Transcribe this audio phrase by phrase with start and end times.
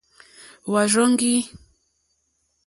[0.65, 1.35] Hwá rzɔ́ŋgí.